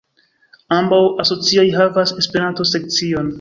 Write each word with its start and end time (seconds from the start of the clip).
Ambaŭ 0.77 1.01
asocioj 1.23 1.67
havas 1.75 2.15
Esperanto-sekcion. 2.25 3.29